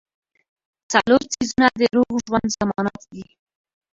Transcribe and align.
څلور 0.91 1.21
څيزونه 1.33 1.67
د 1.79 1.81
روغ 1.95 2.13
ژوند 2.25 2.49
ضمانت 2.57 3.01
دي- 3.11 3.23